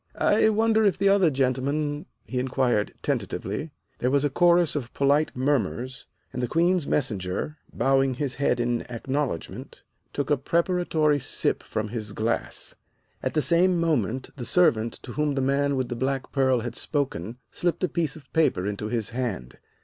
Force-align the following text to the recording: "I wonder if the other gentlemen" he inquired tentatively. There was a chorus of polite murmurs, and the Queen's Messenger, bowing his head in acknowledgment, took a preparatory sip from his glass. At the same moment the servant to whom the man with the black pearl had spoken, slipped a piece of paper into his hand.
"I 0.15 0.49
wonder 0.49 0.83
if 0.83 0.97
the 0.97 1.09
other 1.09 1.29
gentlemen" 1.29 2.07
he 2.25 2.39
inquired 2.39 2.91
tentatively. 3.03 3.69
There 3.99 4.09
was 4.09 4.25
a 4.25 4.31
chorus 4.31 4.75
of 4.75 4.91
polite 4.95 5.35
murmurs, 5.35 6.07
and 6.33 6.41
the 6.41 6.47
Queen's 6.47 6.87
Messenger, 6.87 7.59
bowing 7.71 8.15
his 8.15 8.33
head 8.41 8.59
in 8.59 8.81
acknowledgment, 8.89 9.83
took 10.11 10.31
a 10.31 10.37
preparatory 10.37 11.19
sip 11.19 11.61
from 11.61 11.89
his 11.89 12.13
glass. 12.13 12.73
At 13.21 13.35
the 13.35 13.43
same 13.43 13.79
moment 13.79 14.31
the 14.37 14.43
servant 14.43 14.93
to 15.03 15.11
whom 15.11 15.35
the 15.35 15.39
man 15.41 15.75
with 15.75 15.87
the 15.89 15.95
black 15.95 16.31
pearl 16.31 16.61
had 16.61 16.73
spoken, 16.73 17.37
slipped 17.51 17.83
a 17.83 17.87
piece 17.87 18.15
of 18.15 18.33
paper 18.33 18.65
into 18.65 18.87
his 18.87 19.11
hand. 19.11 19.59